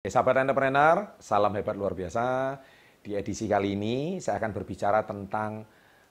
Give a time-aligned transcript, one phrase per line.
[0.00, 2.56] Sahabat entrepreneur, salam hebat luar biasa.
[3.04, 5.60] Di edisi kali ini saya akan berbicara tentang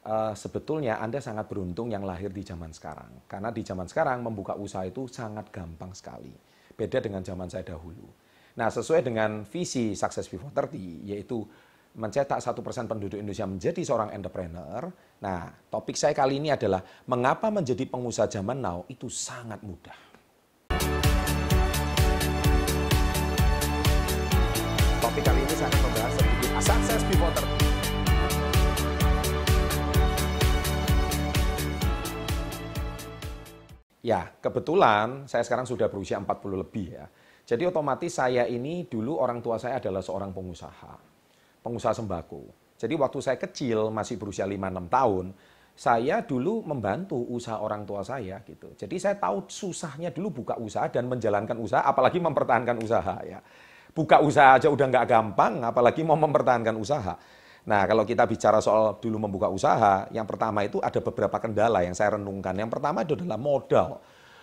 [0.06, 3.26] uh, sebetulnya Anda sangat beruntung yang lahir di zaman sekarang.
[3.26, 6.30] Karena di zaman sekarang membuka usaha itu sangat gampang sekali.
[6.78, 8.06] Beda dengan zaman saya dahulu.
[8.62, 11.42] Nah, sesuai dengan visi Success Before 30, yaitu
[11.98, 14.86] mencetak satu persen penduduk Indonesia menjadi seorang entrepreneur.
[15.26, 20.09] Nah, topik saya kali ini adalah mengapa menjadi pengusaha zaman now itu sangat mudah.
[34.10, 37.06] Ya, kebetulan saya sekarang sudah berusia 40 lebih ya.
[37.46, 40.98] Jadi otomatis saya ini dulu orang tua saya adalah seorang pengusaha.
[41.62, 42.74] Pengusaha sembako.
[42.74, 45.26] Jadi waktu saya kecil, masih berusia 5-6 tahun,
[45.78, 48.74] saya dulu membantu usaha orang tua saya gitu.
[48.74, 53.38] Jadi saya tahu susahnya dulu buka usaha dan menjalankan usaha, apalagi mempertahankan usaha ya
[53.94, 57.18] buka usaha aja udah nggak gampang, apalagi mau mempertahankan usaha.
[57.68, 61.96] Nah, kalau kita bicara soal dulu membuka usaha, yang pertama itu ada beberapa kendala yang
[61.98, 62.56] saya renungkan.
[62.56, 63.90] Yang pertama itu adalah modal.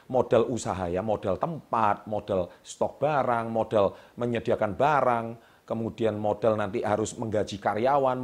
[0.06, 5.27] Modal usaha ya, modal tempat, modal stok barang, modal menyediakan barang,
[5.67, 8.14] kemudian modal nanti harus menggaji karyawan,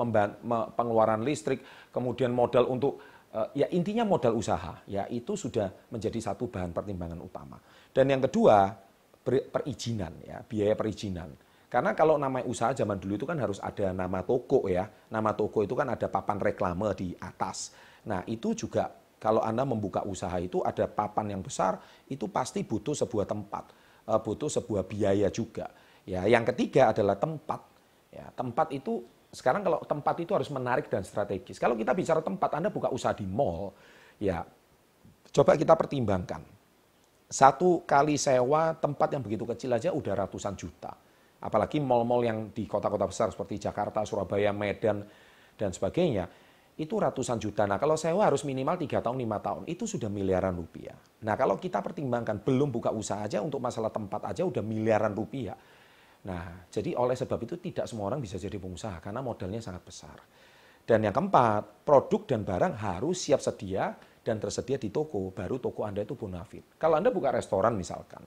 [0.78, 3.02] pengeluaran listrik, kemudian modal untuk
[3.34, 7.58] eh, ya intinya modal usaha ya itu sudah menjadi satu bahan pertimbangan utama.
[7.90, 8.70] Dan yang kedua,
[9.26, 11.30] perizinan ya, biaya perizinan.
[11.72, 14.92] Karena kalau nama usaha zaman dulu itu kan harus ada nama toko ya.
[15.08, 17.72] Nama toko itu kan ada papan reklame di atas.
[18.04, 21.80] Nah, itu juga kalau Anda membuka usaha itu ada papan yang besar,
[22.12, 23.72] itu pasti butuh sebuah tempat,
[24.04, 25.72] eh, butuh sebuah biaya juga.
[26.04, 27.64] Ya, yang ketiga adalah tempat.
[28.12, 29.00] Ya, tempat itu
[29.32, 31.56] sekarang kalau tempat itu harus menarik dan strategis.
[31.56, 33.72] Kalau kita bicara tempat, Anda buka usaha di mall,
[34.20, 34.44] ya
[35.32, 36.44] coba kita pertimbangkan
[37.32, 40.92] satu kali sewa tempat yang begitu kecil aja udah ratusan juta.
[41.42, 45.02] Apalagi mal-mal yang di kota-kota besar seperti Jakarta, Surabaya, Medan,
[45.58, 46.30] dan sebagainya.
[46.72, 47.68] Itu ratusan juta.
[47.68, 49.62] Nah kalau sewa harus minimal 3 tahun, 5 tahun.
[49.68, 50.96] Itu sudah miliaran rupiah.
[51.26, 55.58] Nah kalau kita pertimbangkan belum buka usaha aja untuk masalah tempat aja udah miliaran rupiah.
[56.24, 60.16] Nah jadi oleh sebab itu tidak semua orang bisa jadi pengusaha karena modalnya sangat besar.
[60.82, 65.86] Dan yang keempat, produk dan barang harus siap sedia dan tersedia di toko, baru toko
[65.86, 66.74] Anda itu bonafit.
[66.74, 68.22] Kalau Anda buka restoran misalkan,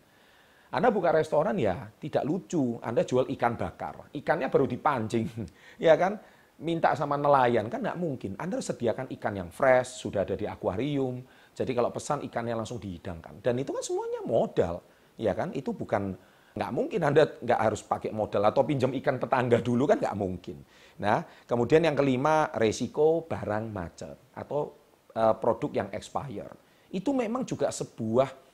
[0.72, 5.28] Anda buka restoran ya tidak lucu, Anda jual ikan bakar, ikannya baru dipancing,
[5.88, 6.18] ya kan?
[6.56, 8.40] Minta sama nelayan kan nggak mungkin.
[8.40, 11.20] Anda sediakan ikan yang fresh, sudah ada di akuarium.
[11.52, 13.44] Jadi kalau pesan ikannya langsung dihidangkan.
[13.44, 14.80] Dan itu kan semuanya modal,
[15.20, 15.52] ya kan?
[15.52, 16.16] Itu bukan
[16.56, 20.64] nggak mungkin Anda nggak harus pakai modal atau pinjam ikan tetangga dulu kan nggak mungkin.
[21.04, 26.52] Nah, kemudian yang kelima resiko barang macet atau Eh, produk yang expire.
[26.92, 28.45] Itu memang juga sebuah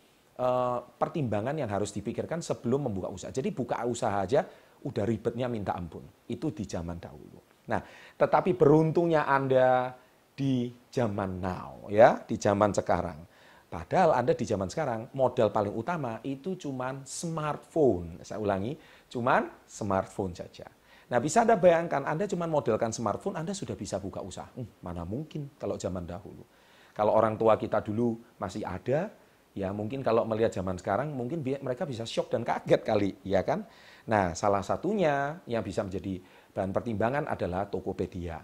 [0.98, 3.30] pertimbangan yang harus dipikirkan sebelum membuka usaha.
[3.30, 4.42] Jadi buka usaha aja
[4.82, 6.02] udah ribetnya minta ampun.
[6.26, 7.40] Itu di zaman dahulu.
[7.70, 7.82] Nah,
[8.18, 9.94] tetapi beruntungnya Anda
[10.34, 13.30] di zaman now ya, di zaman sekarang.
[13.72, 18.20] Padahal Anda di zaman sekarang modal paling utama itu cuman smartphone.
[18.26, 18.76] Saya ulangi,
[19.08, 20.68] cuman smartphone saja.
[21.08, 24.50] Nah, bisa Anda bayangkan, Anda cuma modelkan smartphone, Anda sudah bisa buka usaha.
[24.58, 26.44] Hmm, mana mungkin kalau zaman dahulu.
[26.92, 29.08] Kalau orang tua kita dulu masih ada,
[29.58, 33.68] ya mungkin kalau melihat zaman sekarang, mungkin mereka bisa shock dan kaget kali, ya kan?
[34.08, 36.18] Nah, salah satunya yang bisa menjadi
[36.52, 38.42] bahan pertimbangan adalah Tokopedia.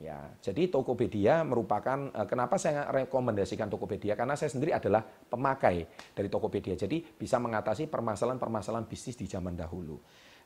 [0.00, 5.84] Ya, jadi Tokopedia merupakan eh, kenapa saya rekomendasikan Tokopedia karena saya sendiri adalah pemakai
[6.16, 6.72] dari Tokopedia.
[6.72, 10.00] Jadi bisa mengatasi permasalahan-permasalahan bisnis di zaman dahulu.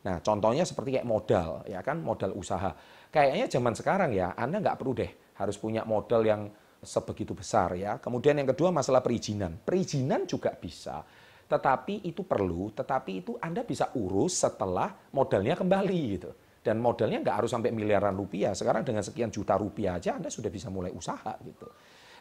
[0.05, 2.75] Nah, contohnya seperti kayak modal, ya kan, modal usaha.
[3.15, 6.51] Kayaknya zaman sekarang ya, Anda nggak perlu deh harus punya modal yang
[6.85, 7.99] sebegitu besar ya.
[7.99, 9.59] Kemudian yang kedua masalah perizinan.
[9.59, 11.03] Perizinan juga bisa,
[11.45, 16.31] tetapi itu perlu, tetapi itu Anda bisa urus setelah modalnya kembali gitu.
[16.65, 18.57] Dan modalnya nggak harus sampai miliaran rupiah.
[18.57, 21.69] Sekarang dengan sekian juta rupiah aja Anda sudah bisa mulai usaha gitu.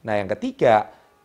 [0.03, 0.83] Nah yang ketiga,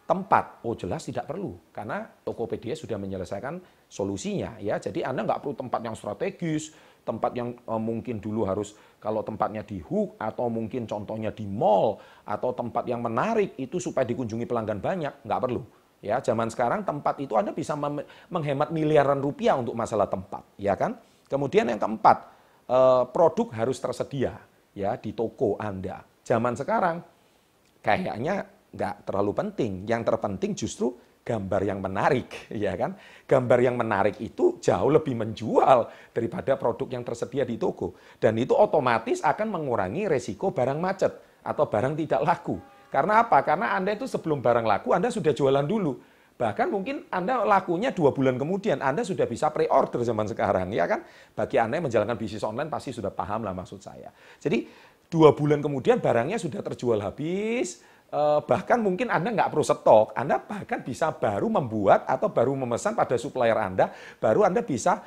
[0.08, 0.64] tempat.
[0.64, 3.60] Oh jelas tidak perlu karena Tokopedia sudah menyelesaikan
[3.90, 4.80] solusinya ya.
[4.80, 6.72] Jadi Anda nggak perlu tempat yang strategis,
[7.08, 11.96] tempat yang uh, mungkin dulu harus kalau tempatnya di hook atau mungkin contohnya di mall
[12.28, 15.64] atau tempat yang menarik itu supaya dikunjungi pelanggan banyak nggak perlu.
[16.04, 17.74] Ya zaman sekarang tempat itu Anda bisa
[18.30, 20.94] menghemat miliaran rupiah untuk masalah tempat, ya kan?
[21.26, 22.16] Kemudian yang keempat
[22.70, 24.38] uh, produk harus tersedia
[24.76, 25.98] ya di toko Anda.
[26.22, 26.96] Zaman sekarang
[27.82, 29.72] kayaknya nggak terlalu penting.
[29.88, 30.94] Yang terpenting justru
[31.24, 32.28] gambar yang menarik,
[32.64, 32.96] ya kan?
[33.28, 37.96] Gambar yang menarik itu jauh lebih menjual daripada produk yang tersedia di toko.
[38.16, 41.12] Dan itu otomatis akan mengurangi resiko barang macet
[41.44, 42.56] atau barang tidak laku.
[42.88, 43.44] Karena apa?
[43.44, 46.00] Karena Anda itu sebelum barang laku, Anda sudah jualan dulu.
[46.38, 51.02] Bahkan mungkin Anda lakunya dua bulan kemudian, Anda sudah bisa pre-order zaman sekarang, ya kan?
[51.34, 54.14] Bagi Anda yang menjalankan bisnis online pasti sudah paham lah maksud saya.
[54.38, 54.64] Jadi
[55.10, 57.82] dua bulan kemudian barangnya sudah terjual habis,
[58.48, 63.20] bahkan mungkin Anda nggak perlu stok, Anda bahkan bisa baru membuat atau baru memesan pada
[63.20, 65.04] supplier Anda, baru Anda bisa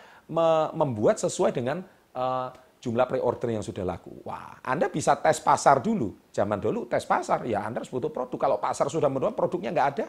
[0.75, 1.81] membuat sesuai dengan
[2.13, 2.47] eh,
[2.81, 4.25] jumlah pre-order yang sudah laku.
[4.25, 6.17] Wah, Anda bisa tes pasar dulu.
[6.33, 8.49] Zaman dulu tes pasar, ya Anda harus butuh produk.
[8.49, 10.05] Kalau pasar sudah menuang, produknya nggak ada,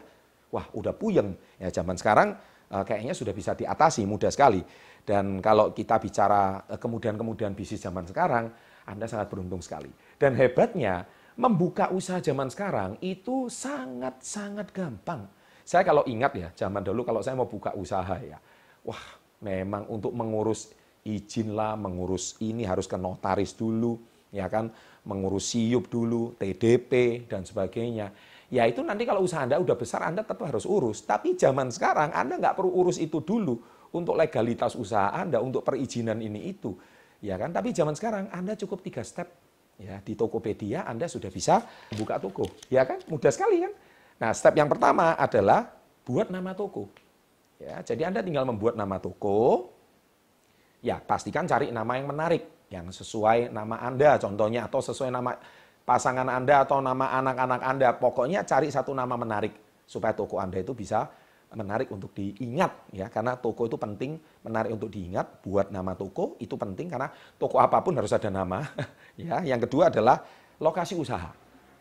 [0.49, 1.37] wah udah puyeng.
[1.61, 2.33] Ya zaman sekarang
[2.73, 4.65] uh, kayaknya sudah bisa diatasi mudah sekali.
[5.05, 8.49] Dan kalau kita bicara kemudian-kemudian bisnis zaman sekarang,
[8.89, 9.93] Anda sangat beruntung sekali.
[10.17, 11.05] Dan hebatnya,
[11.39, 15.25] membuka usaha zaman sekarang itu sangat-sangat gampang.
[15.63, 18.37] Saya kalau ingat ya, zaman dulu kalau saya mau buka usaha ya,
[18.83, 19.03] wah
[19.39, 20.75] memang untuk mengurus
[21.07, 23.99] izin lah, mengurus ini harus ke notaris dulu,
[24.31, 24.69] ya kan,
[25.07, 28.11] mengurus siup dulu, TDP dan sebagainya
[28.53, 31.01] ya itu nanti kalau usaha Anda udah besar, Anda tetap harus urus.
[31.01, 33.57] Tapi zaman sekarang Anda nggak perlu urus itu dulu
[33.89, 36.77] untuk legalitas usaha Anda, untuk perizinan ini itu.
[37.17, 37.49] Ya kan?
[37.49, 39.33] Tapi zaman sekarang Anda cukup tiga step.
[39.81, 41.65] Ya, di Tokopedia Anda sudah bisa
[41.97, 42.45] buka toko.
[42.69, 43.01] Ya kan?
[43.09, 43.73] Mudah sekali kan?
[44.21, 45.73] Nah, step yang pertama adalah
[46.05, 46.87] buat nama toko.
[47.57, 49.71] Ya, jadi Anda tinggal membuat nama toko.
[50.83, 55.31] Ya, pastikan cari nama yang menarik, yang sesuai nama Anda contohnya atau sesuai nama
[55.87, 57.89] pasangan Anda atau nama anak-anak Anda.
[57.95, 59.55] Pokoknya cari satu nama menarik
[59.87, 61.07] supaya toko Anda itu bisa
[61.53, 63.07] menarik untuk diingat ya.
[63.09, 65.41] Karena toko itu penting menarik untuk diingat.
[65.45, 66.89] Buat nama toko itu penting.
[66.91, 68.61] Karena toko apa pun harus ada nama
[69.21, 69.41] ya.
[69.41, 70.21] Yang kedua adalah
[70.59, 71.31] lokasi usaha.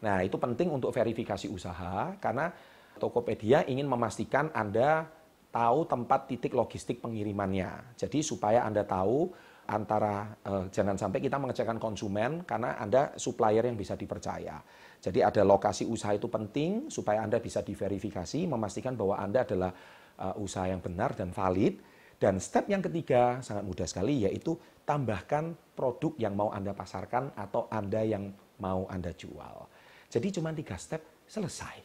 [0.02, 2.14] Nah itu penting untuk verifikasi usaha.
[2.20, 2.52] Karena
[3.00, 5.08] Tokopedia ingin memastikan Anda
[5.52, 7.96] tahu tempat titik logistik pengirimannya.
[7.96, 9.32] Jadi supaya Anda tahu
[9.72, 14.60] antara uh, jangan sampai kita mengecewakan konsumen karena Anda supplier yang bisa dipercaya.
[15.00, 19.72] Jadi ada lokasi usaha itu penting supaya Anda bisa diverifikasi, memastikan bahwa Anda adalah
[20.20, 21.80] uh, usaha yang benar dan valid.
[22.20, 24.54] Dan step yang ketiga sangat mudah sekali yaitu
[24.86, 28.30] tambahkan produk yang mau Anda pasarkan atau Anda yang
[28.62, 29.66] mau Anda jual.
[30.06, 31.82] Jadi cuma tiga step selesai.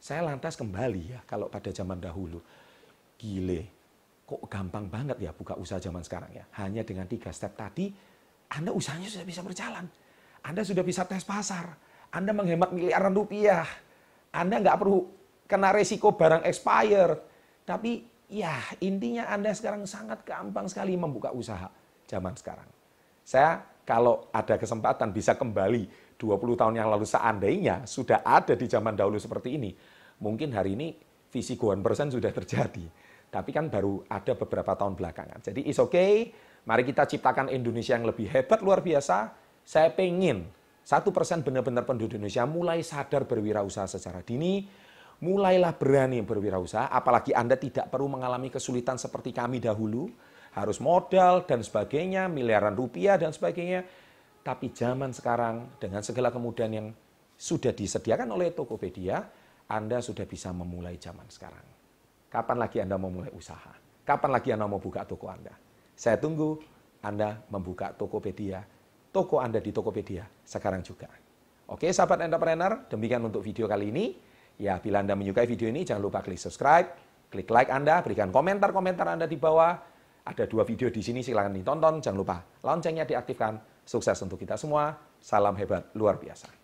[0.00, 2.40] Saya lantas kembali ya kalau pada zaman dahulu.
[3.20, 3.83] Gile,
[4.24, 6.44] kok gampang banget ya buka usaha zaman sekarang ya.
[6.56, 7.92] Hanya dengan tiga step tadi,
[8.48, 9.84] Anda usahanya sudah bisa berjalan.
[10.44, 11.76] Anda sudah bisa tes pasar.
[12.12, 13.68] Anda menghemat miliaran rupiah.
[14.32, 14.98] Anda nggak perlu
[15.44, 17.20] kena resiko barang expire.
[17.68, 21.68] Tapi ya intinya Anda sekarang sangat gampang sekali membuka usaha
[22.08, 22.68] zaman sekarang.
[23.24, 28.96] Saya kalau ada kesempatan bisa kembali 20 tahun yang lalu seandainya sudah ada di zaman
[28.96, 29.76] dahulu seperti ini,
[30.20, 30.96] mungkin hari ini
[31.28, 33.03] visi persen sudah terjadi
[33.34, 35.42] tapi kan baru ada beberapa tahun belakangan.
[35.42, 36.30] Jadi is okay,
[36.70, 39.34] mari kita ciptakan Indonesia yang lebih hebat, luar biasa.
[39.66, 40.46] Saya pengen
[40.86, 44.62] satu persen benar-benar penduduk Indonesia mulai sadar berwirausaha secara dini,
[45.18, 50.06] mulailah berani berwirausaha, apalagi Anda tidak perlu mengalami kesulitan seperti kami dahulu,
[50.54, 53.82] harus modal dan sebagainya, miliaran rupiah dan sebagainya.
[54.46, 56.88] Tapi zaman sekarang dengan segala kemudahan yang
[57.34, 59.18] sudah disediakan oleh Tokopedia,
[59.66, 61.83] Anda sudah bisa memulai zaman sekarang.
[62.34, 63.70] Kapan lagi Anda mau mulai usaha?
[64.02, 65.54] Kapan lagi Anda mau buka toko Anda?
[65.94, 66.58] Saya tunggu
[66.98, 68.58] Anda membuka Tokopedia.
[69.14, 71.06] Toko Anda di Tokopedia sekarang juga.
[71.70, 74.18] Oke, sahabat entrepreneur, demikian untuk video kali ini.
[74.58, 76.90] Ya, bila Anda menyukai video ini, jangan lupa klik subscribe,
[77.30, 79.78] klik like Anda, berikan komentar-komentar Anda di bawah.
[80.26, 82.02] Ada dua video di sini, silahkan ditonton.
[82.02, 83.62] Jangan lupa loncengnya diaktifkan.
[83.86, 84.90] Sukses untuk kita semua.
[85.22, 86.63] Salam hebat luar biasa.